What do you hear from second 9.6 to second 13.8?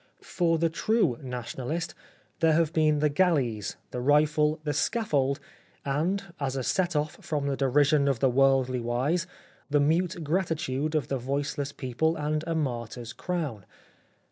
the mute gratitude of the voiceless people and a martyr's crown.